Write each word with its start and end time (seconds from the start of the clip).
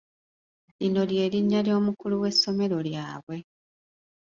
Lino 0.79 1.01
ly’erinnya 1.09 1.59
ly’omukulu 1.65 2.15
w'essomero 2.21 2.77
lyabwe. 2.87 3.37